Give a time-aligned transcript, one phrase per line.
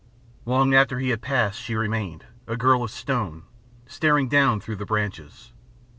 [0.45, 3.43] Long after he had passed she remained, a girl of stone,
[3.85, 5.53] staring down through the branches.